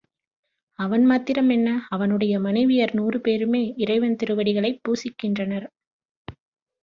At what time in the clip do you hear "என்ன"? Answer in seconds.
1.49-1.85